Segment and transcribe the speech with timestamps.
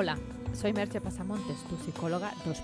[0.00, 0.16] Hola,
[0.52, 2.54] soy Merche Pasamontes, tu psicóloga 2.0.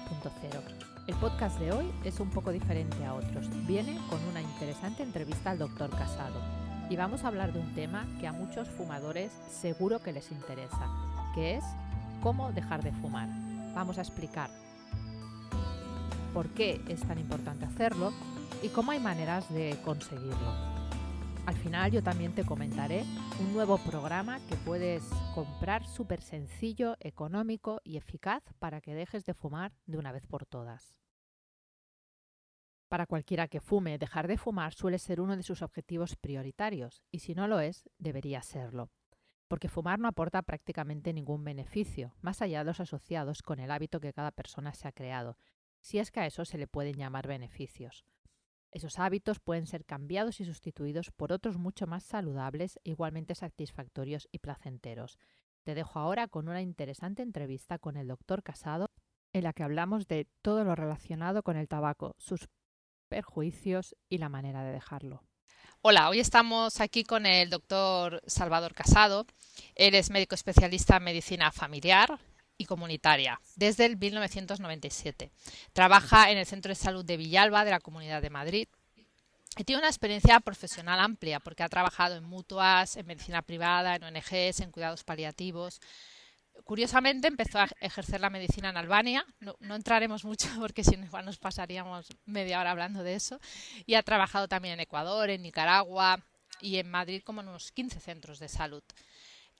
[1.09, 3.49] El podcast de hoy es un poco diferente a otros.
[3.67, 6.41] Viene con una interesante entrevista al doctor Casado
[6.89, 10.89] y vamos a hablar de un tema que a muchos fumadores seguro que les interesa,
[11.35, 11.65] que es
[12.23, 13.29] cómo dejar de fumar.
[13.75, 14.49] Vamos a explicar
[16.33, 18.13] por qué es tan importante hacerlo
[18.63, 20.74] y cómo hay maneras de conseguirlo.
[21.47, 23.05] Al final yo también te comentaré
[23.39, 25.03] un nuevo programa que puedes
[25.35, 30.47] comprar súper sencillo, económico y eficaz para que dejes de fumar de una vez por
[30.47, 30.97] todas.
[32.89, 37.19] Para cualquiera que fume, dejar de fumar suele ser uno de sus objetivos prioritarios y
[37.19, 38.91] si no lo es, debería serlo.
[39.47, 44.01] Porque fumar no aporta prácticamente ningún beneficio, más allá de los asociados con el hábito
[44.01, 45.37] que cada persona se ha creado,
[45.81, 48.07] si es que a eso se le pueden llamar beneficios.
[48.75, 54.41] Esos hábitos pueden ser cambiados y sustituidos por otros mucho más saludables, igualmente satisfactorios y
[54.41, 55.17] placenteros.
[55.63, 58.91] Te dejo ahora con una interesante entrevista con el doctor Casado,
[59.33, 62.49] en la que hablamos de todo lo relacionado con el tabaco, sus
[63.09, 65.23] perjuicios y la manera de dejarlo.
[65.81, 69.25] Hola, hoy estamos aquí con el doctor Salvador Casado.
[69.77, 72.19] Él es médico especialista en medicina familiar,
[72.57, 75.31] y comunitaria desde el 1997.
[75.73, 78.69] Trabaja en el Centro de Salud de Villalba de la Comunidad de Madrid
[79.57, 84.05] y tiene una experiencia profesional amplia porque ha trabajado en mutuas, en medicina privada, en
[84.05, 85.81] ONGs, en cuidados paliativos.
[86.65, 91.39] Curiosamente empezó a ejercer la medicina en Albania, no, entraremos mucho porque si no nos
[91.39, 93.41] pasaríamos media hora hablando de eso,
[93.87, 96.21] y ha trabajado también en Ecuador, en Nicaragua
[96.61, 98.83] y en Madrid como en unos 15 centros de salud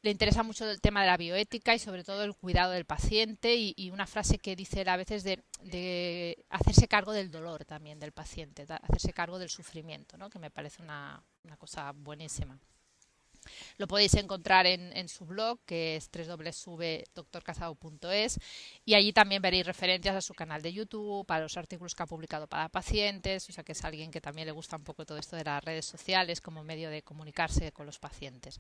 [0.05, 3.57] le interesa mucho el tema de la bioética y sobre todo el cuidado del paciente
[3.57, 8.13] y, una frase que dice él a veces de, hacerse cargo del dolor también del
[8.13, 10.29] paciente, hacerse cargo del sufrimiento, ¿no?
[10.29, 11.25] que me parece una
[11.59, 12.61] cosa buenísima.
[13.79, 18.41] Lo podéis encontrar en, su blog, que es www.doctorcazado.es,
[18.85, 22.07] y allí también veréis referencias a su canal de YouTube, a los artículos que ha
[22.07, 25.19] publicado para pacientes, o sea que es alguien que también le gusta un poco todo
[25.19, 28.59] esto de las redes sociales como medio de comunicarse con los pacientes.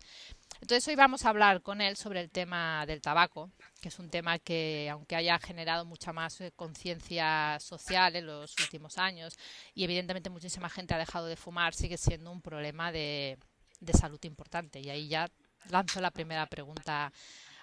[0.60, 4.10] Entonces hoy vamos a hablar con él sobre el tema del tabaco, que es un
[4.10, 9.34] tema que, aunque haya generado mucha más eh, conciencia social en los últimos años
[9.74, 13.38] y evidentemente muchísima gente ha dejado de fumar, sigue siendo un problema de
[13.84, 14.80] de salud importante.
[14.80, 15.28] Y ahí ya
[15.70, 17.12] lanzo la primera pregunta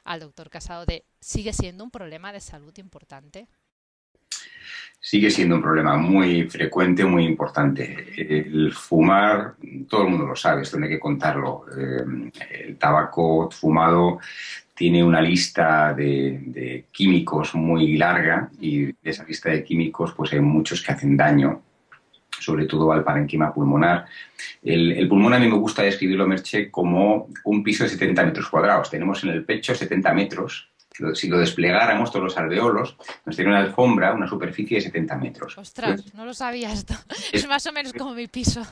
[0.04, 3.48] al doctor Casado de, ¿sigue siendo un problema de salud importante?
[5.00, 8.14] Sigue siendo un problema muy frecuente, muy importante.
[8.18, 9.56] El fumar,
[9.90, 11.66] todo el mundo lo sabe, esto no hay que contarlo.
[11.76, 12.32] Eh,
[12.66, 14.20] el tabaco fumado
[14.76, 20.34] tiene una lista de, de, químicos muy larga y de esa lista de químicos pues
[20.34, 21.62] hay muchos que hacen daño
[22.42, 24.06] sobre todo al parenquima pulmonar.
[24.64, 28.90] El, pulmón a mí me gusta describirlo, Merche, como un piso de 70 metros cuadrados.
[28.90, 30.68] Tenemos en el pecho 70 metros.
[31.14, 35.58] Si lo desplegáramos todos los alveolos, nos tiene una alfombra, una superficie de 70 metros.
[35.58, 36.94] Ostras, no lo sabía esto.
[37.32, 38.66] Es más o menos como mi piso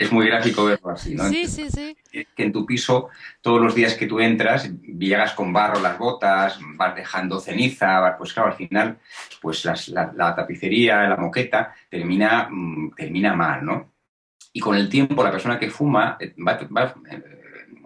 [0.00, 1.28] es muy gráfico verlo así, ¿no?
[1.28, 1.94] Sí, sí, sí.
[2.10, 3.10] Que en tu piso,
[3.42, 8.32] todos los días que tú entras, llegas con barro las botas, vas dejando ceniza, pues
[8.32, 8.98] claro, al final,
[9.42, 13.92] pues la, tapicería, la moqueta, termina, mm, termina mal, ¿no?
[14.54, 17.22] Y con el tiempo, la persona que fuma eh, va, eh,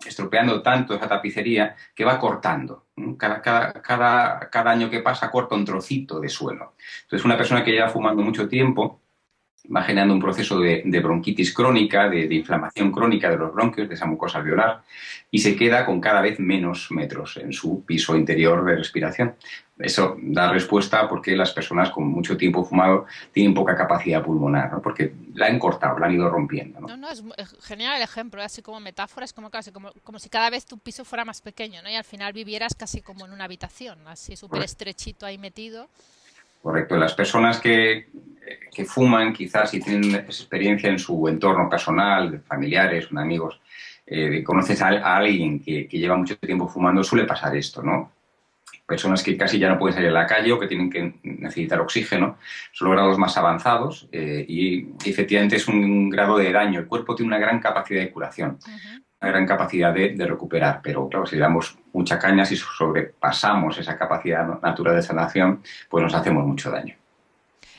[0.07, 2.87] estropeando tanto esa tapicería que va cortando.
[3.19, 6.75] Cada, cada, cada, cada año que pasa corta un trocito de suelo.
[7.03, 9.01] Entonces, una persona que lleva fumando mucho tiempo,
[9.75, 14.07] va generando un proceso de, bronquitis crónica, de, inflamación crónica de los bronquios, de esa
[14.07, 14.83] mucosa alveolar,
[15.31, 19.35] y se queda con cada vez menos metros en su piso interior de respiración.
[19.77, 24.23] Eso da respuesta a por qué las personas con mucho tiempo fumado tienen poca capacidad
[24.23, 24.81] pulmonar, ¿no?
[24.81, 26.81] porque la han cortado, la han ido rompiendo.
[26.81, 27.25] No, no, es
[27.61, 30.79] genial el ejemplo, así como metáfora, es como, casi, como, como si cada vez tu
[30.79, 31.91] piso fuera más pequeño ¿no?
[31.91, 35.89] y al final vivieras casi como en una habitación, así súper estrechito ahí metido.
[36.65, 36.97] Correcto.
[36.97, 38.07] Las personas que,
[38.87, 43.61] fuman, quizás, y tienen experiencia en su entorno personal, familiares, amigos,
[44.07, 48.13] eh, conoces a, alguien que, lleva mucho tiempo fumando, suele pasar esto, ¿no?
[48.87, 51.81] Personas que casi ya no pueden salir a la calle o que tienen que necesitar
[51.83, 52.39] oxígeno,
[52.73, 56.81] son los grados más avanzados eh, y, efectivamente es un grado de daño.
[56.81, 58.59] El cuerpo tiene una gran capacidad de curación
[59.25, 64.97] gran capacidad de, recuperar, pero claro, si damos mucha caña, si sobrepasamos esa capacidad natural
[64.97, 66.97] de sanación, pues nos hacemos mucho daño.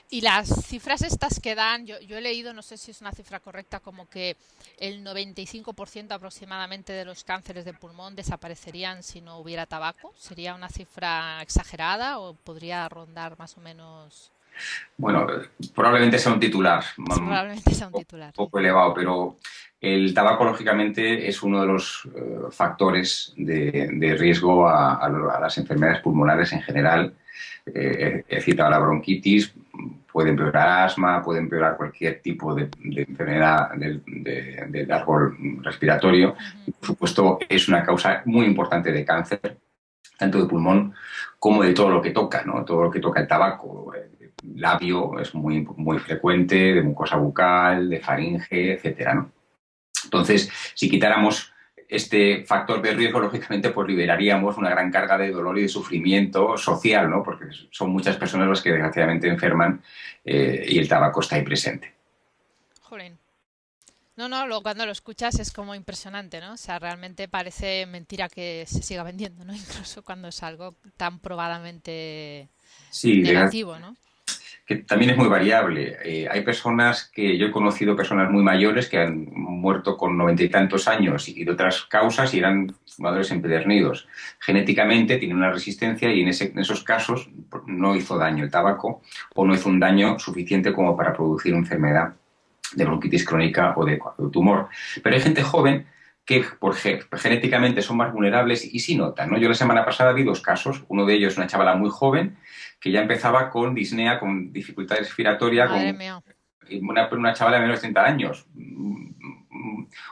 [0.09, 3.39] Y las cifras estas que dan, yo, he leído, no sé si es una cifra
[3.39, 4.37] correcta, como que
[4.77, 10.13] el 95% aproximadamente de los cánceres de pulmón desaparecerían si no hubiera tabaco.
[10.15, 14.31] ¿Sería una cifra exagerada o podría rondar más o menos
[14.97, 15.27] Bueno,
[15.73, 16.83] probablemente sea un titular.
[16.95, 18.29] Probablemente sea un titular.
[18.29, 19.37] Un poco elevado, pero
[19.81, 25.07] el tabaco, lógicamente, es uno de los eh, factores de, riesgo a,
[25.39, 27.13] las enfermedades pulmonares en general.
[27.65, 29.53] Eh, he citado la bronquitis,
[30.11, 36.35] puede empeorar asma, puede empeorar cualquier tipo de, enfermedad del, árbol respiratorio.
[36.79, 39.57] Por supuesto, es una causa muy importante de cáncer,
[40.17, 40.93] tanto de pulmón
[41.37, 42.63] como de todo lo que toca, ¿no?
[42.63, 43.93] Todo lo que toca el tabaco.
[44.55, 49.31] Labio es muy, muy frecuente, de mucosa bucal, de faringe, etcétera, ¿no?
[50.03, 51.51] Entonces, si quitáramos
[51.87, 56.57] este factor de riesgo, lógicamente, pues liberaríamos una gran carga de dolor y de sufrimiento
[56.57, 57.23] social, ¿no?
[57.23, 59.81] Porque son muchas personas las que desgraciadamente enferman
[60.23, 61.93] eh, y el tabaco está ahí presente.
[62.81, 63.17] Jolín.
[64.17, 66.53] No, no, luego cuando lo escuchas es como impresionante, ¿no?
[66.53, 69.53] O sea, realmente parece mentira que se siga vendiendo, ¿no?
[69.55, 72.49] Incluso cuando es algo tan probadamente
[73.03, 73.95] negativo, ¿no?
[74.65, 75.97] Que también es muy variable.
[76.03, 80.43] Eh, hay personas que yo he conocido, personas muy mayores que han muerto con noventa
[80.43, 84.07] y tantos años y de otras causas y eran fumadores empedernidos.
[84.39, 87.29] Genéticamente tienen una resistencia y en, esos casos
[87.67, 89.01] no hizo daño el tabaco
[89.35, 92.13] o no hizo un daño suficiente como para producir enfermedad
[92.73, 93.99] de bronquitis crónica o de,
[94.31, 94.69] tumor.
[95.03, 95.85] Pero hay gente joven
[96.25, 99.29] que por genéticamente son más vulnerables y sí notan.
[99.29, 99.37] ¿no?
[99.37, 100.83] Yo la semana pasada vi dos casos.
[100.87, 102.37] Uno de ellos, una chavala muy joven,
[102.79, 105.79] que ya empezaba con disnea, con dificultad respiratoria, con
[106.81, 108.47] Una, una chavala de menos de 30 años,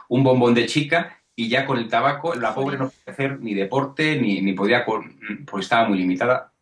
[0.08, 3.54] un bombón de chica y ya con el tabaco la pobre no podía hacer ni
[3.54, 6.52] deporte ni, ni podía, pues estaba muy limitada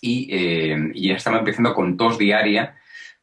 [0.00, 2.76] y, eh, y, ya estaba empezando con tos diaria,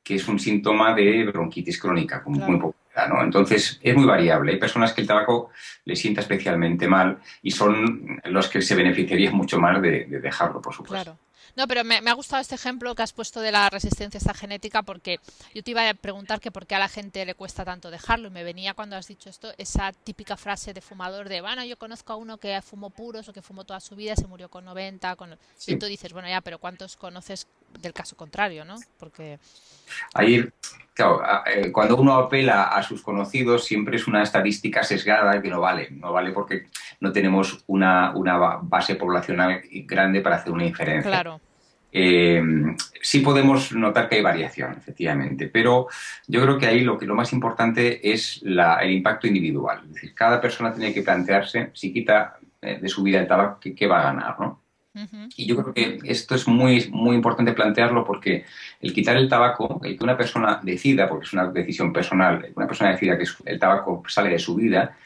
[0.03, 2.75] que es un síntoma de bronquitis crónica, con muy poco.
[3.21, 4.53] Entonces es muy variable.
[4.53, 5.51] Hay personas que el tabaco
[5.85, 10.61] les sienta especialmente mal y son los que se beneficiarían mucho más de, de dejarlo,
[10.61, 11.17] por supuesto.
[11.55, 14.83] No, pero me, ha gustado este ejemplo que has puesto de la resistencia esta genética
[14.83, 15.19] porque
[15.53, 18.27] yo te iba a preguntar que por qué a la gente le cuesta tanto dejarlo
[18.27, 21.77] y me venía cuando has dicho esto esa típica frase de fumador de, bueno, yo
[21.77, 24.65] conozco a uno que fumó puros o que fumó toda su vida, se murió con
[24.65, 25.37] 90, con...
[25.67, 27.47] y tú dices, bueno, ya, pero ¿cuántos conoces
[27.79, 28.75] del caso contrario, no?
[28.97, 29.39] Porque...
[30.13, 30.47] Ahí,
[30.93, 35.59] claro, eh, cuando uno apela a sus conocidos siempre es una estadística sesgada que no
[35.59, 36.67] vale, no vale porque
[36.99, 41.11] no tenemos una, una base poblacional grande para hacer una inferencia.
[41.11, 41.40] Claro.
[41.91, 42.41] Eh,
[43.01, 45.87] sí podemos notar que hay variación, efectivamente, pero
[46.27, 49.81] yo creo que ahí lo, que, lo más importante es el impacto individual.
[49.87, 53.59] Es decir, cada persona tiene que plantearse, si quita eh, de su vida el tabaco,
[53.59, 54.39] ¿qué, va a ganar?
[54.39, 54.61] ¿no?
[55.37, 58.43] Y yo creo que esto es muy, muy importante plantearlo porque
[58.81, 62.67] el quitar el tabaco, el que una persona decida, porque es una decisión personal, una
[62.67, 64.97] persona decida que el tabaco sale de su vida,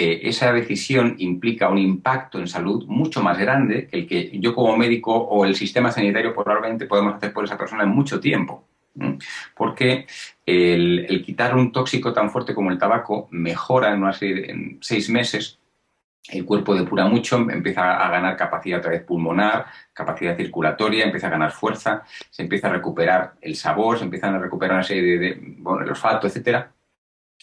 [0.00, 4.54] eh, esa decisión implica un impacto en salud mucho más grande que el que yo
[4.54, 8.64] como médico o el sistema sanitario probablemente podemos hacer por esa persona en mucho tiempo.
[9.56, 10.06] Porque
[10.46, 15.58] el, quitar un tóxico tan fuerte como el tabaco mejora en, una en seis meses
[16.28, 21.30] el cuerpo depura mucho, empieza a ganar capacidad otra vez pulmonar, capacidad circulatoria, empieza a
[21.30, 25.40] ganar fuerza, se empieza a recuperar el sabor, se empiezan a recuperar una serie de,
[25.58, 26.70] bueno, el olfato, etcétera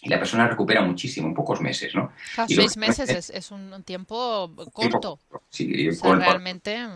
[0.02, 2.12] y la persona recupera muchísimo, en pocos meses, ¿no?
[2.48, 5.20] seis meses es, un tiempo corto.
[5.50, 6.88] Sí, realmente...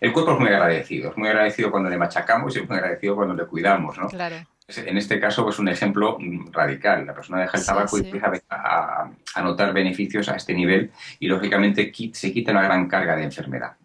[0.00, 3.16] El cuerpo es muy agradecido, es muy agradecido cuando le machacamos y es muy agradecido
[3.16, 4.08] cuando le cuidamos, ¿no?
[4.08, 4.36] Claro.
[4.68, 6.18] En este caso, es pues, un ejemplo
[6.52, 7.06] radical.
[7.06, 11.26] La persona deja el tabaco y empieza a, a, notar beneficios a este nivel y,
[11.26, 13.77] lógicamente, se quita una gran carga de enfermedad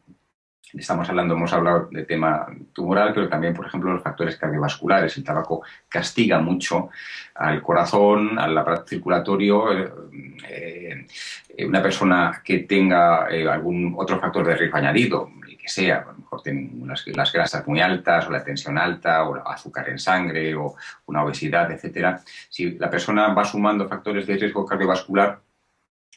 [0.74, 5.16] estamos hablando, hemos hablado de tema tumoral, pero también, por ejemplo, los factores cardiovasculares.
[5.18, 6.90] El tabaco castiga mucho
[7.36, 9.72] al corazón, al aparato circulatorio.
[9.72, 11.06] Eh,
[11.50, 16.00] eh, una persona que tenga eh, algún otro factor de riesgo añadido, el que sea,
[16.00, 19.42] a lo mejor tiene las, las, grasas muy altas, o la tensión alta, o el
[19.46, 20.76] azúcar en sangre, o
[21.06, 22.20] una obesidad, etcétera.
[22.50, 25.40] Si la persona va sumando factores de riesgo cardiovascular,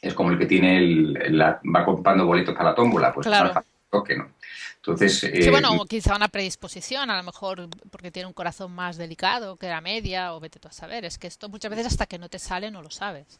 [0.01, 3.63] es como el que tiene el, va comprando boletos para la tómbola, pues claro.
[3.89, 4.29] Toque, ¿no?
[4.77, 8.97] Entonces, sí, bueno, eh, quizá una predisposición, a lo mejor porque tiene un corazón más
[8.97, 11.05] delicado que la media, o vete tú a saber.
[11.05, 13.39] Es que esto muchas veces hasta que no te sale no lo sabes.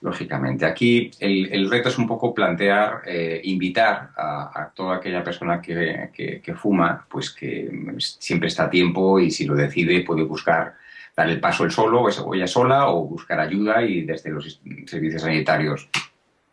[0.00, 0.66] Lógicamente.
[0.66, 6.54] Aquí el, reto es un poco plantear, eh, invitar a, toda aquella persona que, que,
[6.54, 10.76] fuma, pues que siempre está a tiempo y si lo decide puede buscar
[11.16, 15.22] dar el paso el solo o ella sola o buscar ayuda y desde los servicios
[15.22, 15.88] sanitarios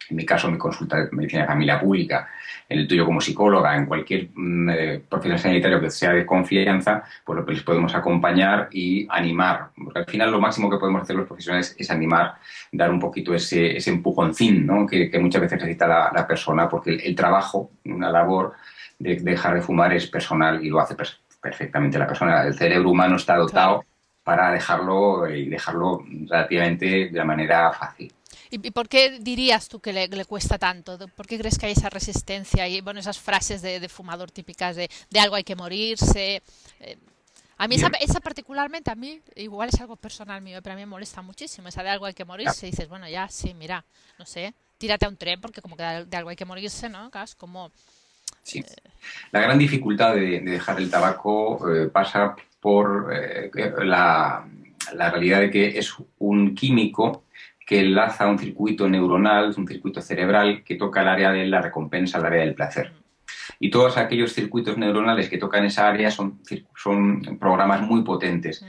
[0.09, 2.27] en mi caso mi consulta de medicina de familia pública,
[2.69, 7.03] en el tuyo como psicóloga, en cualquier mm, eh, profesional sanitario que sea de confianza,
[7.23, 9.69] pues lo que les podemos acompañar y animar.
[9.75, 12.35] Porque al final lo máximo que podemos hacer los profesionales es animar,
[12.71, 14.85] dar un poquito ese, ese empujoncín ¿no?
[14.85, 18.53] que, muchas veces necesita la, persona, porque el, trabajo, una labor
[18.99, 20.95] de, dejar de fumar es personal y lo hace
[21.41, 22.43] perfectamente la persona.
[22.43, 23.83] El cerebro humano está dotado
[24.23, 28.11] para dejarlo y dejarlo relativamente de manera fácil.
[28.49, 30.97] ¿Y, por qué dirías tú que le, cuesta tanto?
[31.09, 34.89] ¿Por qué crees que hay esa resistencia y bueno, esas frases de, fumador típicas de,
[35.09, 36.41] de, algo hay que morirse?
[36.79, 36.97] Eh,
[37.57, 40.83] a mí esa, esa, particularmente, a mí igual es algo personal mío, pero a mí
[40.83, 41.67] me molesta muchísimo.
[41.67, 42.67] Esa de algo hay que morirse.
[42.67, 43.83] Y dices, bueno, ya, sí, mira,
[44.19, 47.09] no sé, tírate a un tren porque como que de algo hay que morirse, ¿no?
[47.37, 47.71] como...
[48.43, 48.63] Sí.
[49.31, 53.51] La gran dificultad de, dejar el tabaco eh, pasa por eh,
[53.83, 54.47] la,
[54.93, 57.23] la realidad de que es un químico
[57.67, 62.17] que enlaza un circuito neuronal, un circuito cerebral que toca el área de la recompensa,
[62.17, 62.93] el área del placer.
[63.59, 66.39] Y todos aquellos circuitos neuronales que tocan esa área son,
[66.77, 68.65] son programas muy potentes,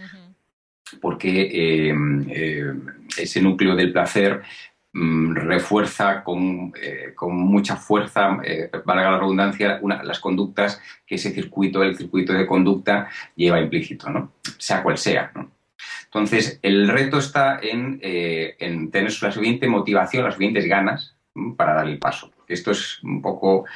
[1.00, 1.94] porque eh,
[2.28, 2.72] eh,
[3.16, 4.42] ese núcleo del placer
[4.92, 8.38] mm, refuerza con, eh, con, mucha fuerza,
[8.84, 14.32] valga la redundancia, las conductas que ese circuito, el circuito de conducta, lleva implícito, ¿no?
[14.58, 15.30] sea cual sea.
[15.36, 15.57] ¿no?
[16.08, 21.16] Entonces, el reto está eh, en, tener la suficiente motivación, las suficientes ganas
[21.56, 22.32] para dar el paso.
[22.46, 23.66] Esto es un poco,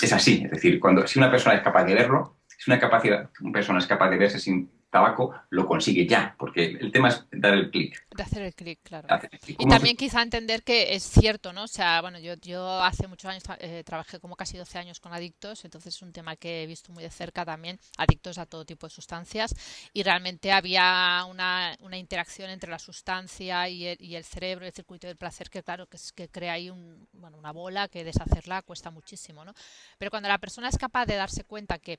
[0.00, 3.28] es así, es decir, cuando si una persona es capaz de verlo, si una, capacidad,
[3.40, 7.24] una persona es capaz de verse sin tabaco lo consigue ya, porque el tema es
[7.30, 8.06] dar el clic.
[8.14, 9.08] De hacer el clic, claro.
[9.46, 11.64] Y también quizá entender que es cierto, ¿no?
[11.64, 15.12] O sea, bueno, yo, yo hace muchos años eh, trabajé como casi 12 años con
[15.12, 18.64] adictos, entonces es un tema que he visto muy de cerca también, adictos a todo
[18.64, 19.54] tipo de sustancias,
[19.92, 24.72] y realmente había una, una interacción entre la sustancia y el, y el cerebro, el
[24.72, 28.04] circuito del placer, que claro, que, es, que crea ahí un, bueno, una bola que
[28.04, 29.52] deshacerla cuesta muchísimo, ¿no?
[29.98, 31.98] Pero cuando la persona es capaz de darse cuenta que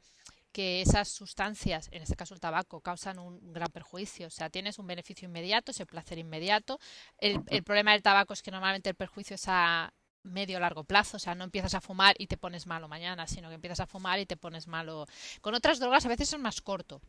[0.57, 4.25] que esas sustancias, en este caso el tabaco, causan un gran perjuicio.
[4.25, 6.79] O sea, tienes un beneficio inmediato, ese placer inmediato.
[7.19, 11.17] El, problema del tabaco es que normalmente el perjuicio es a medio o largo plazo,
[11.17, 13.85] o sea, no empiezas a fumar y te pones malo mañana, sino que empiezas a
[13.85, 15.05] fumar y te pones malo.
[15.41, 17.01] Con otras drogas a veces es más corto.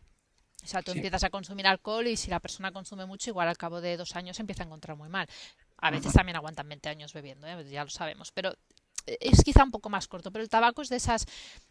[0.62, 3.56] O sea, tú empiezas a consumir alcohol y si la persona consume mucho, igual al
[3.56, 5.26] cabo de dos años empieza a encontrar muy mal.
[5.78, 7.64] A veces también aguantan 20 años bebiendo, ¿eh?
[7.70, 8.30] ya lo sabemos.
[8.30, 8.52] Pero
[9.20, 11.26] es quizá un poco más corto, pero el tabaco es de esas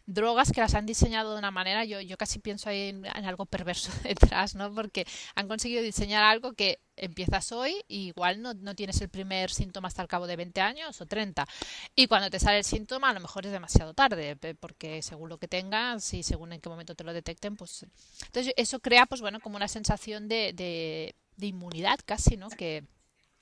[0.06, 3.46] drogas que las han diseñado de una manera, yo, yo casi pienso ahí en, algo
[3.46, 4.72] perverso detrás, ¿no?
[4.74, 9.50] Porque han conseguido diseñar algo que empiezas hoy y igual no, no, tienes el primer
[9.50, 11.46] síntoma hasta el cabo de 20 años o 30.
[11.94, 15.38] Y cuando te sale el síntoma a lo mejor es demasiado tarde, porque según lo
[15.38, 17.86] que tengas y según en qué momento te lo detecten, pues...
[18.26, 22.48] Entonces eso crea, pues bueno, como una sensación de, de, de inmunidad casi, ¿no?
[22.48, 22.84] Que...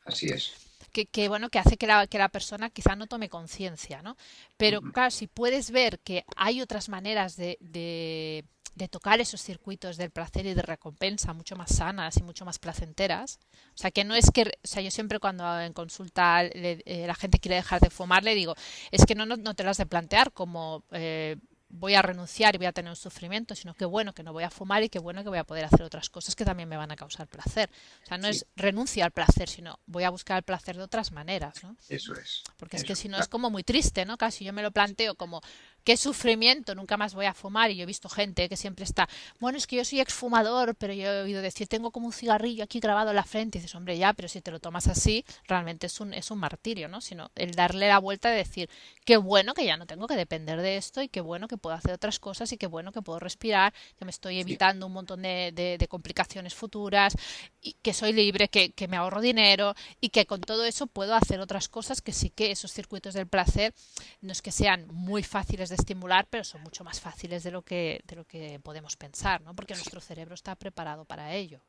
[0.05, 0.66] Así es
[1.05, 4.17] que, bueno, que hace que la, que la persona quizá no tome conciencia, ¿no?
[4.57, 8.45] Pero claro, si puedes ver que hay otras maneras de, de,
[8.89, 13.39] tocar esos circuitos del placer y de recompensa mucho más sanas y mucho más placenteras,
[13.75, 17.15] o sea, que no es que, o sea, yo siempre cuando en consulta eh, la
[17.15, 18.55] gente quiere dejar de fumar, le digo,
[18.91, 20.85] es que no, no, te lo has de plantear como...
[20.93, 21.37] Eh,
[21.69, 24.45] voy a renunciar y voy a tener un sufrimiento, sino que bueno que no voy
[24.45, 26.77] a fumar y que bueno que voy a poder hacer otras cosas que también me
[26.77, 27.71] van a causar placer.
[28.05, 31.13] O sea, no es renuncia al placer, sino voy a buscar el placer de otras
[31.13, 31.77] maneras, ¿no?
[31.89, 32.43] Eso es.
[32.57, 34.17] Porque es que si no es como muy triste, ¿no?
[34.17, 35.41] Casi yo me lo planteo como
[35.87, 37.71] qué sufrimiento, nunca más voy a fumar.
[37.71, 40.93] Y yo he visto gente que siempre está, bueno, es que yo soy exfumador, pero
[40.93, 43.59] yo he oído decir, tengo como un cigarrillo aquí grabado en la frente.
[43.59, 46.39] Y dices, hombre, ya, pero si te lo tomas así, realmente es un, es un
[46.39, 47.01] martirio, ¿no?
[47.01, 48.69] Sino el darle la vuelta de decir,
[49.05, 51.77] qué bueno que ya no tengo que depender de esto y qué bueno que puedo
[51.77, 55.23] hacer otras cosas y qué bueno que puedo respirar, que me estoy evitando un montón
[55.23, 57.15] de, de, complicaciones futuras
[57.63, 61.15] y que soy libre, que, que me ahorro dinero y que con todo eso puedo
[61.15, 63.73] hacer otras cosas que sí que esos circuitos del placer
[64.21, 67.63] no es que sean muy fáciles de estimular, pero son mucho más fáciles de lo
[67.63, 69.55] que, de lo que podemos pensar, ¿no?
[69.55, 71.61] Porque nuestro cerebro está preparado para ello.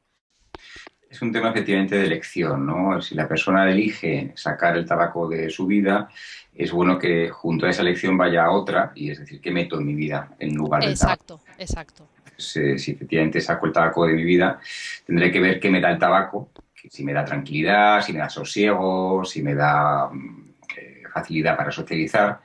[1.09, 3.01] Es un tema efectivamente de elección, ¿no?
[3.01, 6.09] Si la persona elige sacar el tabaco de su vida,
[6.53, 9.85] es bueno que junto a esa elección vaya otra, y es decir, ¿qué meto en
[9.85, 11.39] mi vida en lugar del tabaco?
[11.39, 12.07] Exacto, exacto.
[12.35, 14.59] Si, si efectivamente saco el tabaco de mi vida,
[15.05, 16.51] tendré que ver qué me da el tabaco,
[16.89, 21.71] si me da tranquilidad, si me da sosiego, si me da mm, eh, facilidad para
[21.71, 22.41] socializar,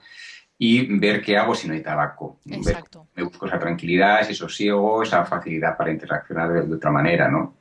[0.64, 2.36] y ver qué hago si no hay tabaco.
[2.48, 3.08] Exacto.
[3.16, 7.52] me busco esa tranquilidad, ese sosiego, esa facilidad para interaccionar de, otra manera, ¿no?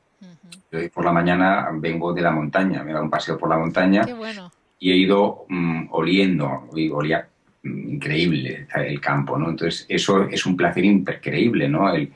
[0.71, 3.49] Yo hoy por la mañana vengo de la montaña, me he dado un paseo por
[3.49, 4.05] la montaña
[4.77, 7.27] y he ido mm, oliendo, olía
[7.63, 9.49] increíble el campo, ¿no?
[9.49, 11.93] Entonces, eso es un placer increíble, ¿no?
[11.93, 12.11] El,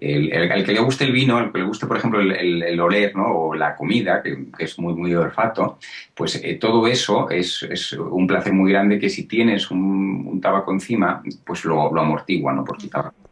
[0.00, 3.26] el, que le guste el vino, el que le guste, por ejemplo, el, oler, ¿no?
[3.26, 5.78] O la comida, que, es muy, muy olfato,
[6.14, 10.72] pues eh, todo eso es, es, un placer muy grande que si tienes un, tabaco
[10.72, 12.64] encima, pues lo, lo amortigua, ¿no?
[12.64, 13.27] Porque tabaco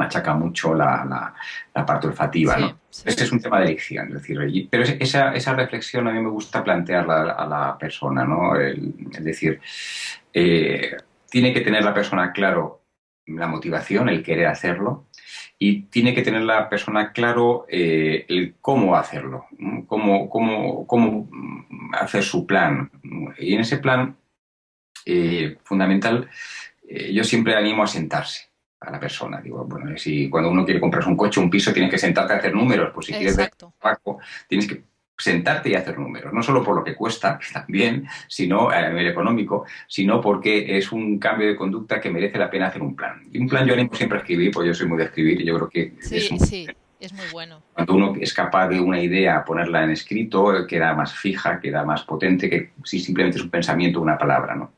[0.00, 1.04] machaca mucho la,
[1.74, 2.80] la, parte olfativa, ¿no?
[3.04, 6.30] Este es un tema de elección, es decir, pero esa, esa reflexión a mí me
[6.30, 8.56] gusta plantearla a la persona, ¿no?
[8.56, 9.60] es decir,
[10.32, 10.96] eh,
[11.30, 12.80] tiene que tener la persona claro
[13.26, 15.06] la motivación, el querer hacerlo,
[15.58, 19.46] y tiene que tener la persona claro eh, el cómo hacerlo,
[19.86, 21.28] cómo, cómo, cómo,
[21.92, 22.90] hacer su plan.
[23.38, 24.16] Y en ese plan,
[25.04, 26.28] eh, fundamental,
[26.88, 28.49] eh, yo siempre animo a sentarse
[28.80, 29.40] a la persona.
[29.40, 32.36] Digo, bueno, si cuando uno quiere comprarse un coche, un piso, tienes que sentarte a
[32.36, 32.90] hacer números.
[32.94, 33.50] Pues si quieres ver
[34.48, 34.82] tienes que
[35.16, 39.66] sentarte y hacer números, no solo por lo que cuesta, también, sino a nivel económico,
[39.86, 43.22] sino porque es un cambio de conducta que merece la pena hacer un plan.
[43.30, 45.44] Y un plan yo animo siempre a escribir, pues yo soy muy de escribir y
[45.44, 46.66] yo creo que sí, sí.
[46.98, 47.62] Es muy bueno.
[47.72, 52.02] Cuando uno es capaz de una idea ponerla en escrito, queda más fija, queda más
[52.02, 54.70] potente que si simplemente es un pensamiento o una palabra, ¿no?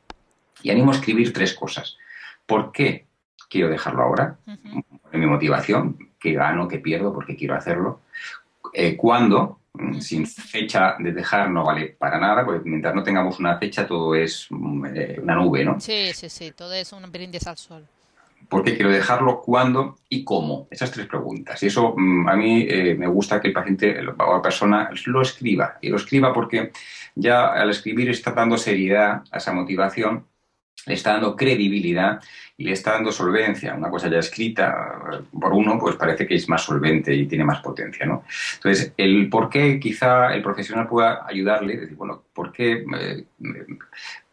[0.62, 1.97] Y animo a escribir tres cosas.
[2.47, 3.06] ¿Por qué
[3.52, 4.37] quiero dejarlo ahora?
[5.12, 8.00] Mi motivación, qué gano, qué pierdo, porque quiero hacerlo.
[8.73, 9.59] Eh, ¿Cuándo?
[9.75, 13.87] Mm, sin fecha de dejar no vale para nada, porque mientras no tengamos una fecha
[13.87, 15.78] todo es mm, eh, una nube, ¿no?
[15.80, 17.87] Sí, sí, sí, todo es un brindis al sol.
[18.49, 19.40] ¿Por qué quiero dejarlo?
[19.40, 19.99] ¿Cuándo?
[20.09, 20.66] ¿Y cómo?
[20.71, 21.62] Esas tres preguntas.
[21.62, 25.21] Y eso mm, a mí eh, me gusta que el paciente o la persona lo
[25.21, 25.78] escriba.
[25.82, 26.73] Y lo escriba porque
[27.14, 30.25] ya al escribir está dando seriedad a esa motivación
[30.87, 32.21] le está dando credibilidad
[32.57, 33.75] y le está dando solvencia.
[33.75, 37.61] Una cosa ya escrita por uno, pues parece que es más solvente y tiene más
[37.61, 38.25] potencia, ¿no?
[38.55, 42.85] Entonces, el por qué quizá el profesional pueda ayudarle, decir, bueno, ¿por qué?
[42.99, 43.25] Eh,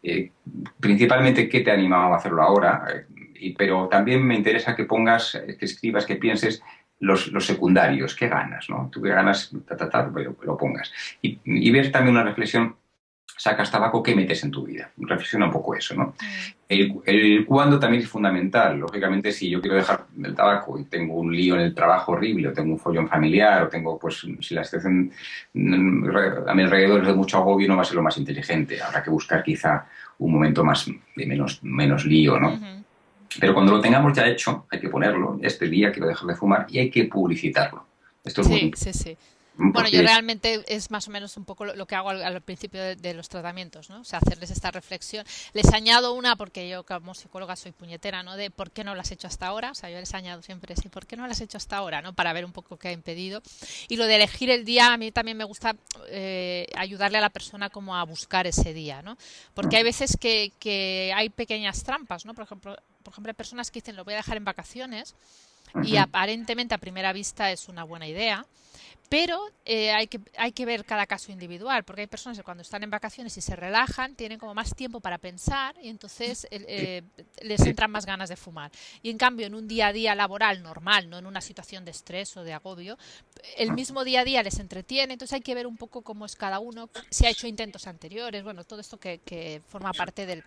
[0.02, 0.32] eh,
[0.78, 2.84] principalmente, ¿qué te ha animado a hacerlo ahora?
[2.92, 6.62] Eh, pero también me interesa que pongas, que escribas, que pienses
[6.98, 8.68] los, secundarios, ¿qué ganas?
[8.68, 8.90] ¿no?
[8.92, 10.10] Tú qué ganas, ta,
[10.42, 10.92] lo, pongas.
[11.22, 12.76] Y, y ver también una reflexión
[13.40, 14.90] sacas tabaco, ¿qué metes en tu vida?
[14.98, 16.14] Reflexiona un poco eso, ¿no?
[16.68, 18.78] El, el cuándo también es fundamental.
[18.78, 22.48] Lógicamente, si yo quiero dejar el tabaco y tengo un lío en el trabajo horrible,
[22.48, 25.10] o tengo un follón familiar, o tengo, pues, si la situación
[25.54, 28.82] a mi alrededor es de mucho agobio, no va a ser lo más inteligente.
[28.82, 29.86] Habrá que buscar quizá
[30.18, 30.84] un momento más
[31.16, 32.60] de menos, menos lío, ¿no?
[33.40, 35.38] Pero cuando lo tengamos ya hecho, hay que ponerlo.
[35.40, 37.86] Este día quiero dejar de fumar y hay que publicitarlo.
[38.22, 39.16] Esto es sí, sí, sí.
[39.62, 43.14] Bueno, yo realmente es más o menos un poco lo, que hago al, principio de,
[43.14, 44.00] los tratamientos, ¿no?
[44.00, 45.26] O sea, hacerles esta reflexión.
[45.52, 48.36] Les añado una, porque yo como psicóloga soy puñetera, ¿no?
[48.36, 49.72] De por qué no lo has hecho hasta ahora.
[49.72, 52.00] O sea, yo les añado siempre, sí, ¿por qué no lo has hecho hasta ahora?
[52.00, 52.14] ¿no?
[52.14, 53.42] Para ver un poco qué ha impedido.
[53.88, 55.76] Y lo de elegir el día, a mí también me gusta
[56.08, 59.18] eh, ayudarle a la persona como a buscar ese día, ¿no?
[59.52, 62.34] Porque hay veces que, que hay pequeñas trampas, ¿no?
[62.34, 65.14] Por ejemplo, por ejemplo, hay personas que dicen, lo voy a dejar en vacaciones
[65.84, 68.44] y aparentemente a primera vista es una buena idea,
[69.10, 72.62] pero eh, hay, que, hay que ver cada caso individual, porque hay personas que cuando
[72.62, 77.02] están en vacaciones y se relajan, tienen como más tiempo para pensar y entonces eh,
[77.42, 78.70] les entran más ganas de fumar.
[79.02, 81.90] Y en cambio, en un día a día laboral normal, no en una situación de
[81.90, 82.96] estrés o de agobio,
[83.56, 86.36] el mismo día a día les entretiene, entonces hay que ver un poco cómo es
[86.36, 90.44] cada uno, si ha hecho intentos anteriores, bueno, todo esto que, que forma parte del...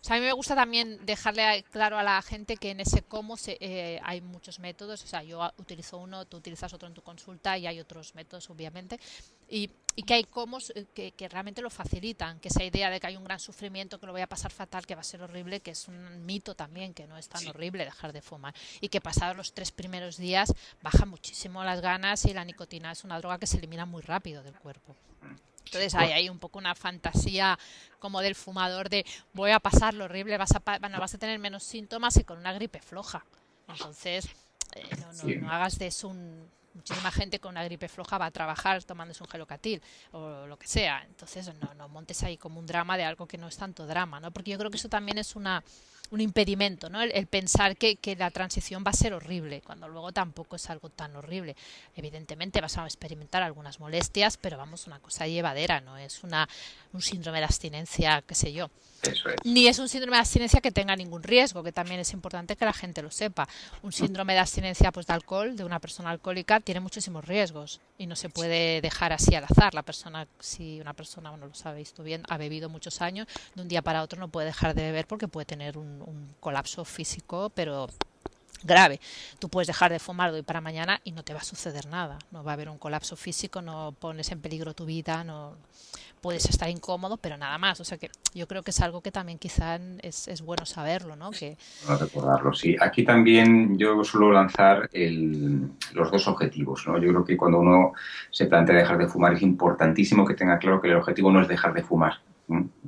[0.00, 3.02] O sea, a mí me gusta también dejarle claro a la gente que en ese
[3.02, 6.94] cómo se, eh, hay muchos métodos, o sea, yo utilizo uno, tú utilizas otro en
[6.94, 9.00] tu consulta y hay otros métodos, obviamente,
[9.48, 9.70] y,
[10.06, 13.24] que hay cómo eh, que, realmente lo facilitan, que esa idea de que hay un
[13.24, 15.88] gran sufrimiento, que lo voy a pasar fatal, que va a ser horrible, que es
[15.88, 19.54] un mito también, que no es tan horrible dejar de fumar, y que pasados los
[19.54, 23.58] tres primeros días baja muchísimo las ganas y la nicotina es una droga que se
[23.58, 24.94] elimina muy rápido del cuerpo.
[25.64, 27.58] Entonces hay ahí un poco una fantasía
[27.98, 31.62] como del fumador de voy a pasar lo horrible, vas a, vas a tener menos
[31.62, 33.26] síntomas y con una gripe floja.
[33.68, 34.26] Entonces,
[34.74, 38.30] eh, no, no, hagas de eso un, muchísima gente con una gripe floja va a
[38.30, 41.04] trabajar tomándose un gelocatil o lo que sea.
[41.06, 44.20] Entonces, no, no montes ahí como un drama de algo que no es tanto drama,
[44.20, 44.30] ¿no?
[44.30, 45.62] Porque yo creo que eso también es una
[46.10, 47.02] un impedimento, ¿no?
[47.02, 50.88] El, pensar que, que, la transición va a ser horrible, cuando luego tampoco es algo
[50.88, 51.56] tan horrible.
[51.94, 56.48] Evidentemente vas a experimentar algunas molestias, pero vamos, una cosa llevadera, no es una,
[56.92, 58.70] un síndrome de abstinencia, qué sé yo.
[59.44, 62.64] Ni es un síndrome de abstinencia que tenga ningún riesgo, que también es importante que
[62.64, 63.48] la gente lo sepa.
[63.82, 68.06] Un síndrome de abstinencia pues, de alcohol, de una persona alcohólica, tiene muchísimos riesgos y
[68.06, 69.74] no se puede dejar así al azar.
[69.74, 73.62] La persona, si una persona, bueno, lo sabéis tú bien, ha bebido muchos años, de
[73.62, 76.84] un día para otro no puede dejar de beber porque puede tener un, un colapso
[76.84, 77.88] físico, pero
[78.64, 79.00] grave.
[79.38, 81.86] Tú puedes dejar de fumar de hoy para mañana y no te va a suceder
[81.86, 82.18] nada.
[82.30, 85.54] No va a haber un colapso físico, no pones en peligro tu vida, no
[86.20, 87.80] puedes estar incómodo, pero nada más.
[87.80, 91.30] O sea que yo creo que es algo que también quizá es, bueno saberlo, ¿no?
[91.30, 91.56] Que...
[91.98, 92.76] recordarlo, sí.
[92.80, 96.98] Aquí también yo suelo lanzar los dos objetivos, ¿no?
[96.98, 97.92] Yo creo que cuando uno
[98.30, 101.48] se plantea dejar de fumar es importantísimo que tenga claro que el objetivo no es
[101.48, 102.14] dejar de fumar.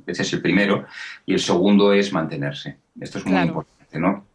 [0.05, 0.85] Ese es el primero.
[1.25, 2.77] Y el segundo es mantenerse.
[2.99, 4.25] Esto es muy importante, ¿no?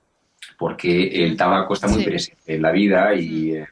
[0.58, 3.56] Porque el tabaco está muy presente en la vida y...
[3.56, 3.66] Eh,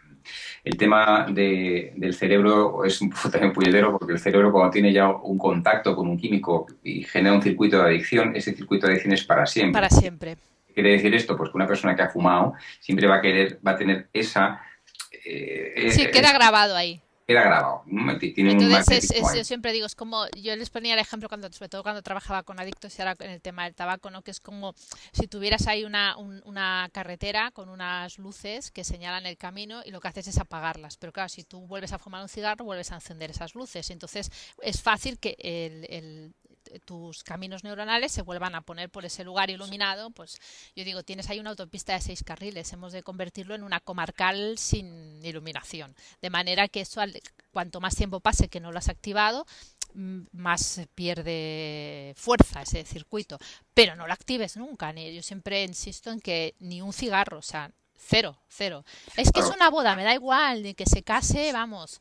[0.65, 5.09] el tema del cerebro es un poco también puñetero porque el cerebro cuando tiene ya
[5.09, 9.13] un contacto con un químico y genera un circuito de adicción, ese circuito de adicción
[9.13, 9.75] es para siempre.
[9.75, 10.39] Para siempre.
[10.73, 11.37] quiere decir esto?
[11.37, 14.63] Pues que una persona que ha fumado siempre va a querer, va a tener esa...
[15.27, 17.83] Eh, sí, queda grabado ahí queda grabado.
[17.87, 22.03] Entonces, yo siempre digo, es como, yo les ponía el ejemplo cuando, sobre todo cuando
[22.03, 24.23] trabajaba con adictos y ahora en el tema del tabaco, ¿no?
[24.23, 24.75] Que es como
[25.13, 30.01] si tuvieras ahí una, una carretera con unas luces que señalan el camino y lo
[30.01, 30.97] que haces es apagarlas.
[30.97, 33.91] Pero claro, si tú vuelves a fumar un cigarro, vuelves a encender esas luces.
[33.91, 34.31] Entonces,
[34.63, 36.35] es fácil que el
[36.81, 40.41] tus caminos neuronales se vuelvan a poner por ese lugar iluminado, pues
[40.75, 44.59] yo digo, tienes ahí una autopista de seis carriles, hemos de convertirlo en una comarcal
[44.59, 47.01] sin iluminación, de manera que eso,
[47.53, 49.47] cuanto más tiempo pase que no lo has activado,
[49.95, 53.39] mm, más pierde fuerza ese circuito,
[53.75, 57.43] pero no lo actives nunca, ni yo siempre insisto en que ni un cigarro, o
[57.43, 58.85] sea, cero, cero.
[59.17, 62.01] Es que es una boda, me da igual, ni que se case, vamos.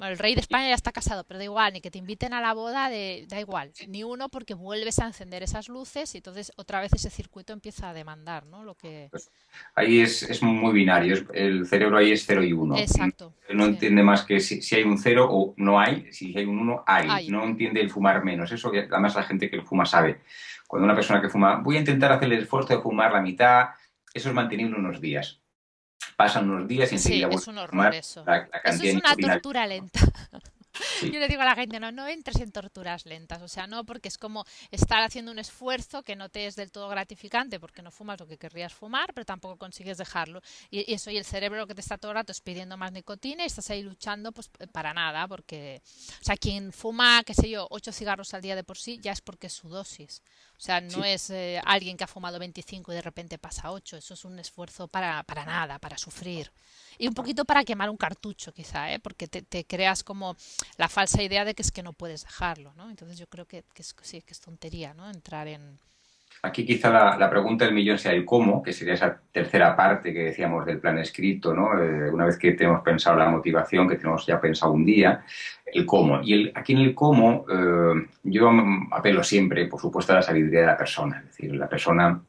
[0.00, 2.32] Bueno, el rey de España ya está casado, pero da igual, ni que te inviten
[2.32, 6.18] a la boda, de, da igual, ni uno porque vuelves a encender esas luces y
[6.18, 8.64] entonces otra vez ese circuito empieza a demandar, ¿no?
[8.64, 9.08] Lo que...
[9.10, 9.30] Pues
[9.74, 12.78] ahí es, muy binario, el cerebro ahí es cero y uno.
[12.78, 13.34] Exacto.
[13.50, 16.82] No entiende más que si, hay un cero o no hay, si hay un uno,
[16.86, 17.28] hay.
[17.28, 20.20] No entiende el fumar menos, eso además la gente que fuma sabe.
[20.66, 23.66] Cuando una persona que fuma, voy a intentar hacer el esfuerzo de fumar la mitad,
[24.14, 25.42] eso es mantenible unos días
[26.20, 28.24] pasan unos días y enseguida sí, es un horror eso.
[28.64, 30.00] eso es una tortura lenta.
[31.02, 33.84] Yo le digo a la gente, no, no entres en torturas lentas, o sea, no,
[33.84, 37.82] porque es como estar haciendo un esfuerzo que no te es del todo gratificante, porque
[37.82, 40.40] no fumas lo que querrías fumar, pero tampoco consigues dejarlo.
[40.70, 42.92] Y, eso, y el cerebro lo que te está todo el rato es pidiendo más
[42.92, 45.82] nicotina y estás ahí luchando, pues para nada, porque,
[46.20, 49.12] o sea, quien fuma, qué sé yo, ocho cigarros al día de por sí, ya
[49.12, 50.22] es porque es su dosis.
[50.60, 53.96] O sea, no es eh, alguien que ha fumado 25 y de repente pasa 8,
[53.96, 56.52] eso es un esfuerzo para, para nada, para sufrir
[56.98, 58.98] y un poquito para quemar un cartucho quizá, ¿eh?
[58.98, 60.36] porque te, creas como
[60.76, 62.90] la falsa idea de que es que no puedes dejarlo, ¿no?
[62.90, 65.08] Entonces yo creo que, es, sí, que es tontería, ¿no?
[65.08, 65.80] Entrar en...
[66.42, 70.24] Aquí quizá la, pregunta del millón sea el cómo, que sería esa tercera parte que
[70.24, 71.78] decíamos del plan escrito, ¿no?
[71.78, 75.22] Eh, una vez que tenemos pensado la motivación, que tenemos ya pensado un día,
[75.66, 76.22] el cómo.
[76.22, 78.50] Y el, aquí en el cómo eh, yo
[78.90, 81.18] apelo siempre, por supuesto, a la sabiduría de la persona.
[81.18, 82.22] Es decir, la persona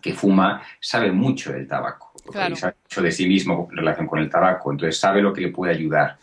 [0.00, 2.12] que fuma sabe mucho del tabaco,
[2.54, 5.48] sabe mucho de sí mismo en relación con el tabaco, entonces sabe lo que le
[5.48, 6.18] puede ayudar.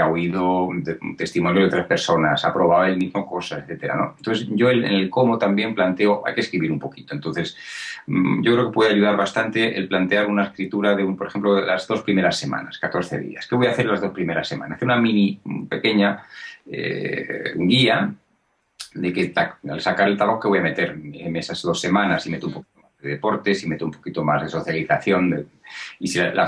[0.00, 0.82] Ha oído un
[1.16, 4.14] testimonio de otras personas, ha probado el mismo cosas, etcétera, ¿no?
[4.16, 7.14] Entonces, yo en el cómo también planteo, hay que escribir un poquito.
[7.14, 7.56] Entonces,
[8.06, 11.54] mm, yo creo que puede ayudar bastante el plantear una escritura de, un, por ejemplo,
[11.54, 13.46] de las dos primeras semanas, 14 días.
[13.46, 14.76] ¿Qué voy a hacer las dos primeras semanas?
[14.76, 16.22] Hacer una mini, pequeña
[16.66, 18.12] eh, guía
[18.94, 19.32] de que
[19.70, 22.52] al sacar el tabaco que voy a meter en esas dos semanas y meto un
[22.54, 25.48] poco de deportes y meto un poquito más de socialización.
[25.98, 26.46] y si la,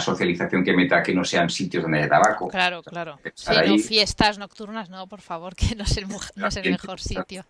[0.00, 2.48] socialización que meta que no sean sitios donde hay tabaco.
[2.48, 3.18] Claro, claro.
[3.34, 7.00] Sí, no fiestas nocturnas, no, por favor, que no es el, no es el mejor
[7.00, 7.44] sitio.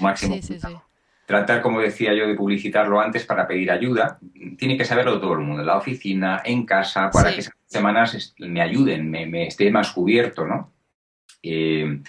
[0.00, 0.34] Máximo.
[0.36, 0.68] Sí, sí, sí.
[1.26, 4.18] Tratar, como decía yo, de publicitarlo antes para pedir ayuda.
[4.56, 8.34] Tiene que saberlo todo el mundo, en la oficina, en casa, para que esas semanas
[8.38, 10.72] me ayuden, me, me esté más cubierto, ¿no?
[11.50, 12.00] Eh,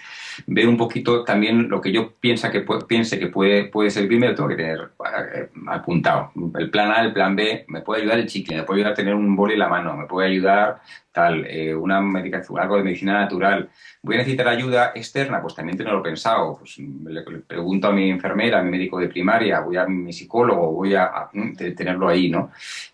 [0.47, 4.36] ver un poquito también lo que yo piensa que piense que puede, puede servirme, lo
[4.36, 4.91] tengo que tener
[5.34, 6.32] eh, apuntado.
[6.58, 8.95] El plan A, el plan B, me puede ayudar el chicle, me puede ayudar a
[8.95, 10.82] tener un boli en la mano, me puede ayudar
[11.19, 13.69] tal, eh, una medicación, algo de medicina natural.
[14.01, 15.41] ¿Voy a necesitar ayuda externa?
[15.41, 16.58] Pues también tengo lo pensado.
[16.58, 20.71] Pues, le, pregunto a mi enfermera, a mi médico de primaria, voy a mi psicólogo,
[20.71, 22.51] voy a, mm, tenerlo ahí, ¿no?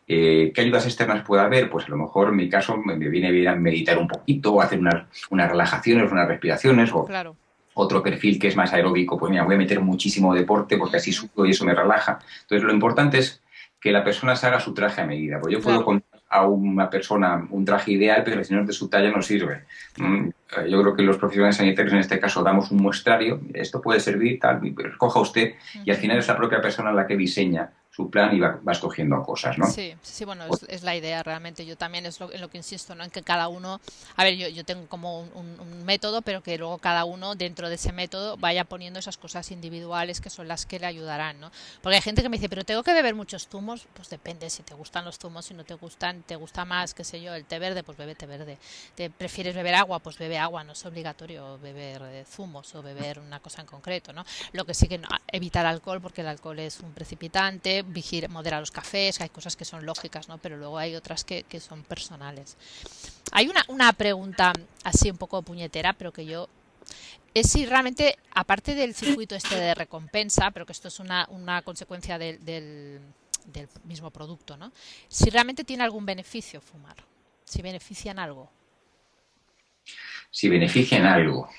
[0.08, 1.70] Eh, ¿Qué ayudas externas puede haber?
[1.70, 5.06] Pues a lo mejor en mi caso me, viene bien meditar un poquito, hacer unas,
[5.30, 7.08] unas relajaciones, unas respiraciones o...
[7.78, 11.12] otro perfil que es más aeróbico, pues mira, voy a meter muchísimo deporte porque así
[11.12, 12.20] subo y eso me relaja.
[12.44, 13.42] Entonces, lo importante es
[13.82, 15.40] que la persona se haga su traje a medida.
[15.40, 18.74] Pues yo puedo contar a una persona un traje ideal, pero si no es de
[18.74, 19.64] su talla no sirve.
[19.98, 20.30] Mm,
[20.70, 24.40] yo creo que los profesionales sanitarios en este caso damos un muestrario, esto puede servir,
[24.40, 24.62] tal,
[24.98, 28.42] coja usted, y al final es la propia persona la que diseña su plan y
[28.42, 29.68] va, escogiendo cosas, ¿no?
[29.68, 31.66] Sí, sí, bueno, es, la idea realmente.
[31.66, 33.06] Yo también es lo, en lo que insisto, ¿no?
[33.06, 33.80] En que cada uno,
[34.18, 37.76] a ver, yo, yo tengo como un, método, pero que luego cada uno dentro de
[37.76, 41.52] ese método vaya poniendo esas cosas individuales que son las que le ayudarán, ¿no?
[41.82, 44.64] Porque hay gente que me dice, pero tengo que beber muchos zumos, pues depende, si
[44.64, 47.46] te gustan los zumos, si no te gustan, te gusta más, qué sé yo, el
[47.46, 48.58] té verde, pues bebe té verde.
[48.96, 50.00] ¿Te prefieres beber agua?
[50.00, 54.12] Pues bebe agua, no es obligatorio beber eh, zumos o beber una cosa en concreto,
[54.12, 54.26] ¿no?
[54.52, 58.60] Lo que sí que no, evitar alcohol, porque el alcohol es un precipitante, vigir, moderar
[58.60, 60.38] los cafés, hay cosas que son lógicas, ¿no?
[60.38, 62.58] Pero luego hay otras que, son personales.
[63.32, 66.50] Hay una, una pregunta así un poco puñetera, pero que yo
[67.34, 71.62] es si realmente, aparte del circuito este de recompensa, pero que esto es una, una
[71.64, 73.02] consecuencia del, del,
[73.84, 74.72] mismo producto, ¿no?
[75.08, 76.96] Si realmente tiene algún beneficio fumar,
[77.44, 78.50] si benefician algo.
[80.32, 81.50] Si benefician algo.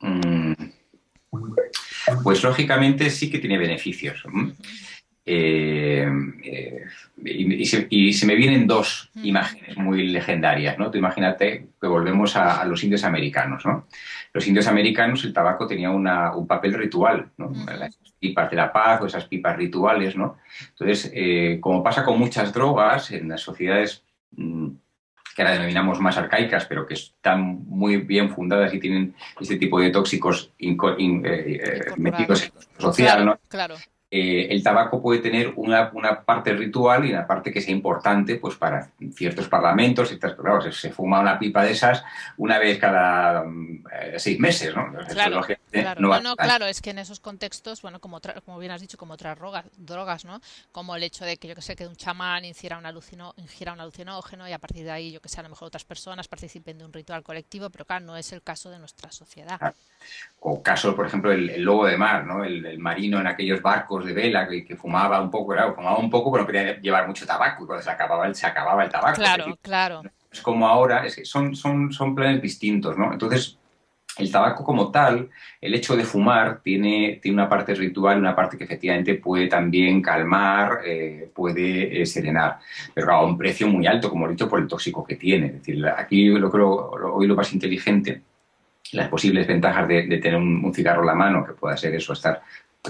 [0.00, 0.52] Mm,
[2.24, 4.24] pues lógicamente sí que tiene beneficios.
[5.24, 6.08] Eh,
[6.42, 6.84] eh,
[7.24, 9.24] y, se, me vienen dos mm.
[9.24, 10.90] imágenes muy legendarias, ¿no?
[10.90, 13.86] Tú imagínate que volvemos a, los indios americanos, ¿no?
[14.32, 17.52] Los indios americanos, el tabaco tenía un papel ritual, ¿no?
[17.66, 20.38] Las pipas de la paz o esas pipas rituales, ¿no?
[20.70, 24.68] Entonces, eh, como pasa con muchas drogas en las sociedades mm,
[25.36, 29.80] que ahora denominamos más arcaicas, pero que están muy bien fundadas y tienen este tipo
[29.80, 30.52] de tóxicos
[31.96, 33.38] metidos en social, ¿no?
[33.48, 33.76] Claro.
[34.14, 35.90] Eh, el tabaco puede tener una,
[36.22, 40.08] parte ritual y una parte que sea importante pues para ciertos parlamentos.
[40.08, 42.04] Ciertas, claro, se, fuma una pipa de esas
[42.36, 44.92] una vez cada mm, eh, seis meses, ¿no?
[45.08, 45.40] Claro,
[45.72, 46.36] claro.
[46.36, 49.64] claro, es que en esos contextos, bueno, como, como bien has dicho, como otras drogas,
[49.76, 50.40] drogas, ¿no?
[50.70, 53.72] Como el hecho de que yo que sé, que un chamán ingiera un, alucino, ingiera
[53.72, 56.28] un alucinógeno y a partir de ahí, yo que sé, a lo mejor otras personas
[56.28, 59.74] participen de un ritual colectivo, pero claro, no es el caso de nuestra sociedad.
[60.40, 62.44] O caso, por ejemplo, el, lobo de mar, ¿no?
[62.44, 66.30] el marino en aquellos barcos de vela que, fumaba un poco, claro, fumaba un poco,
[66.32, 69.16] pero no quería llevar mucho tabaco y cuando se acababa el, se acababa el tabaco.
[69.16, 70.02] Claro, claro.
[70.30, 73.12] Es como ahora, es que son, son, son planes distintos, ¿no?
[73.12, 73.58] Entonces,
[74.18, 78.58] el tabaco como tal, el hecho de fumar tiene, tiene una parte ritual, una parte
[78.58, 82.58] que efectivamente puede también calmar, eh, puede eh, serenar,
[82.92, 85.46] pero a un precio muy alto, como he dicho, por el tóxico que tiene.
[85.46, 88.22] Es decir, aquí lo creo, hoy lo más inteligente,
[88.92, 92.42] las posibles ventajas de, tener un, cigarro en la mano, que pueda ser eso, estar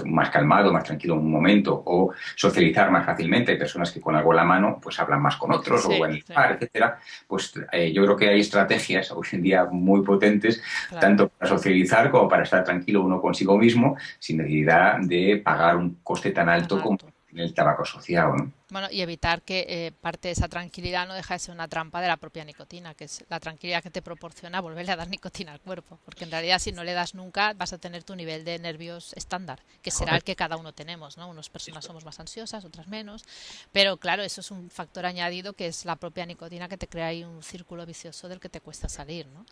[0.05, 3.51] más calmado, más tranquilo en un momento, o socializar más fácilmente.
[3.51, 6.23] Hay personas que con algo en la mano pues hablan más con otros, o el
[6.35, 6.99] bar, etcétera.
[7.27, 10.61] Pues eh, yo creo que hay estrategias hoy en día muy potentes,
[10.99, 15.99] tanto para socializar como para estar tranquilo uno consigo mismo, sin necesidad de pagar un
[16.03, 16.97] coste tan alto, como
[17.35, 18.35] el tabaco asociado.
[18.35, 18.51] ¿no?
[18.73, 22.01] Bueno, y evitar que eh, parte de esa tranquilidad no deja de ser una trampa
[22.01, 25.51] de la propia nicotina, que es la tranquilidad que te proporciona volverle a dar nicotina
[25.51, 25.99] al cuerpo.
[26.03, 29.13] Porque en realidad, si no le das nunca, vas a tener tu nivel de nervios
[29.13, 31.29] estándar, que será el que cada uno tenemos, ¿no?
[31.29, 33.25] Unas personas somos más ansiosas, otras menos.
[33.71, 37.05] Pero claro, eso es un factor añadido que es la propia nicotina que te crea
[37.05, 39.45] ahí un círculo vicioso del que te cuesta salir, ¿no?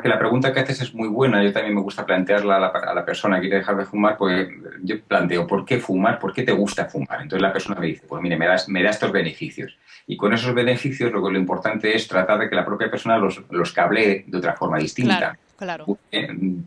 [0.00, 1.42] que la pregunta que haces es muy buena.
[1.42, 4.16] Yo también me gusta plantearla a la, a la, persona que quiere dejar de fumar,
[4.16, 4.48] pues
[4.82, 6.18] yo planteo, ¿por qué fumar?
[6.18, 7.22] ¿Por qué te gusta fumar?
[7.22, 9.76] Entonces la persona me dice, pues mire, me, das, me da estos beneficios.
[10.06, 13.16] Y con esos beneficios lo que lo importante es tratar de que la propia persona
[13.16, 15.38] los, los cablee de otra forma distinta.
[15.56, 15.86] Claro.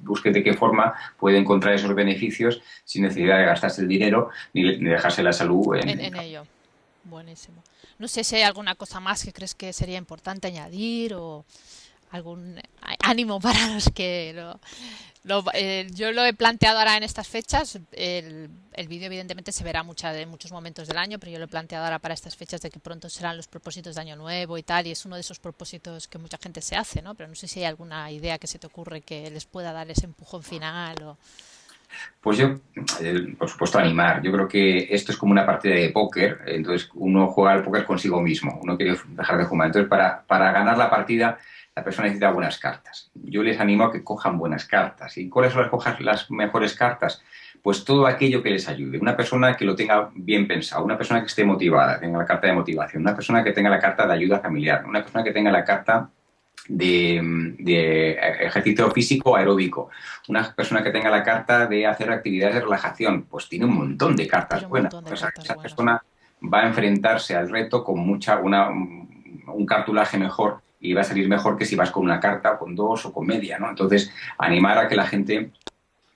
[0.03, 4.77] Busque, de qué forma puede encontrar esos beneficios sin necesidad de gastarse el dinero ni,
[4.77, 6.45] dejarse la salud en, en ello.
[7.03, 7.63] Buenísimo.
[7.99, 11.45] No sé si hay alguna cosa más que crees que sería importante añadir o
[12.11, 12.59] algún
[12.99, 14.59] ánimo para los que lo,
[15.53, 17.79] eh, yo lo he planteado ahora en estas fechas.
[17.91, 21.45] El, el vídeo evidentemente se verá mucha, en muchos momentos del año, pero yo lo
[21.45, 24.57] he planteado ahora para estas fechas de que pronto serán los propósitos de año nuevo
[24.57, 27.15] y tal, y es uno de esos propósitos que mucha gente se hace, ¿no?
[27.15, 29.89] Pero no sé si hay alguna idea que se te ocurre que les pueda dar
[29.89, 31.17] ese empujón final o...
[32.19, 32.59] Pues yo,
[33.37, 34.21] por supuesto, animar.
[34.21, 36.41] Yo creo que esto es como una partida de póker.
[36.45, 38.59] Entonces, uno juega al póker consigo mismo.
[38.61, 39.67] Uno quiere dejar de jugar.
[39.67, 41.39] Entonces, para, para ganar la partida,
[41.77, 43.11] la persona necesita buenas cartas.
[43.13, 45.15] Yo les animo a que cojan buenas cartas.
[45.19, 47.21] ¿Y cuáles son las, las mejores cartas?
[47.61, 48.97] Pues todo aquello que les ayude.
[48.97, 52.47] Una persona que lo tenga bien pensado, una persona que esté motivada, tenga la carta
[52.47, 55.51] de motivación, una persona que tenga la carta de ayuda familiar, una persona que tenga
[55.51, 56.09] la carta
[56.67, 59.91] de, ejercicio físico aeróbico,
[60.29, 64.15] una persona que tenga la carta de hacer actividades de relajación, pues tiene un montón
[64.15, 64.95] de cartas buenas.
[65.11, 66.01] esa persona
[66.41, 71.27] va a enfrentarse al reto con mucha, una, un cartulaje mejor y va a salir
[71.27, 73.69] mejor que si vas con una carta, con dos o con media, ¿no?
[73.69, 75.51] Entonces, animar a que la gente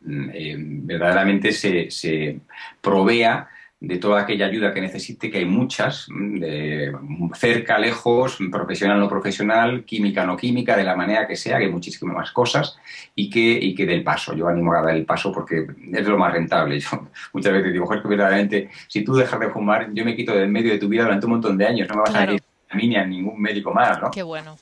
[0.02, 2.40] mm, eh, verdaderamente se, se,
[2.82, 3.48] provea
[3.80, 6.96] de toda aquella ayuda que necesite, que hay muchas, mm, de
[7.34, 11.72] cerca, lejos, profesional, no profesional, química, no química, de la manera que sea, que hay
[11.72, 12.78] muchísimas más cosas,
[13.16, 14.36] y que, y que del paso.
[14.36, 16.80] Yo animo a dar el paso porque es lo más rentable.
[16.80, 20.50] Yo muchas veces digo, que verdaderamente, si tú dejas de fumar, yo me quito del
[20.50, 22.42] medio de tu vida durante un montón de años, no me vas a ir
[22.72, 24.10] a mí ni a ningún médico más, ¿no?
[24.12, 24.58] Qué bueno,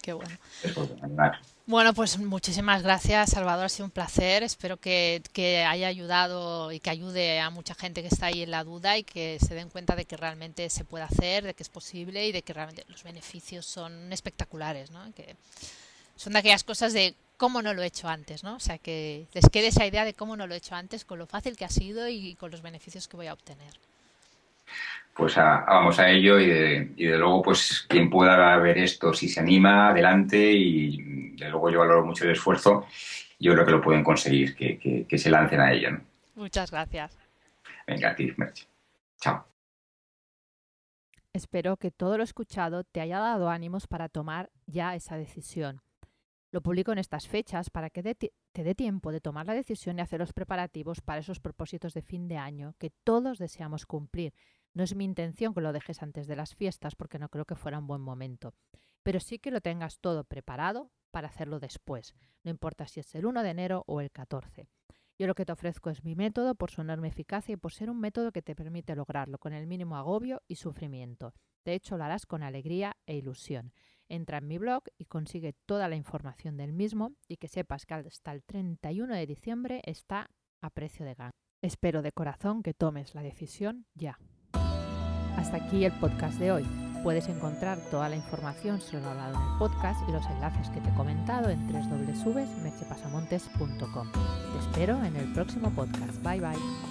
[0.00, 0.36] qué bueno.
[1.66, 3.66] Bueno, pues muchísimas gracias, Salvador.
[3.66, 4.42] Ha sido un placer.
[4.44, 5.20] Espero que,
[5.68, 9.04] haya ayudado y que ayude a mucha gente que está ahí en la duda y
[9.04, 12.32] que se den cuenta de que realmente se puede hacer, de que es posible y
[12.32, 15.12] de que realmente los beneficios son espectaculares, ¿no?
[15.14, 15.36] Que
[16.16, 18.56] son de aquellas cosas de cómo no lo he hecho antes, ¿no?
[18.56, 21.18] O sea, que les quede esa idea de cómo no lo he hecho antes, con
[21.18, 23.74] lo fácil que ha sido y con los beneficios que voy a obtener
[25.20, 29.90] pues vamos a ello y de, luego pues quien pueda ver esto si se anima
[29.90, 32.86] adelante y de luego yo valoro mucho el esfuerzo
[33.38, 35.90] yo creo que lo pueden conseguir que, se lancen a ello
[36.36, 37.18] muchas gracias.
[37.86, 38.34] Venga a ti
[39.18, 39.44] chao.
[41.34, 45.82] Espero que todo lo escuchado te haya dado ánimos para tomar ya esa decisión.
[46.50, 50.00] Lo publico en estas fechas para que te dé tiempo de tomar la decisión y
[50.00, 54.32] hacer los preparativos para esos propósitos de fin de año que todos deseamos cumplir.
[54.74, 57.56] No es mi intención que lo dejes antes de las fiestas porque no creo que
[57.56, 58.54] fuera un buen momento,
[59.02, 63.26] pero sí que lo tengas todo preparado para hacerlo después, no importa si es el
[63.26, 64.68] 1 de enero o el 14.
[65.18, 67.90] Yo lo que te ofrezco es mi método por su enorme eficacia y por ser
[67.90, 71.34] un método que te permite lograrlo con el mínimo agobio y sufrimiento.
[71.62, 73.74] De hecho, lo harás con alegría e ilusión.
[74.08, 77.94] Entra en mi blog y consigue toda la información del mismo y que sepas que
[77.94, 80.30] hasta el 31 de diciembre está
[80.62, 81.32] a precio de gana.
[81.60, 84.18] Espero de corazón que tomes la decisión ya.
[85.40, 86.66] Hasta aquí el podcast de hoy.
[87.02, 90.82] Puedes encontrar toda la información sobre lo hablado en el podcast y los enlaces que
[90.82, 94.12] te he comentado en www.merchepasamontes.com.
[94.12, 96.22] Te espero en el próximo podcast.
[96.22, 96.89] Bye bye.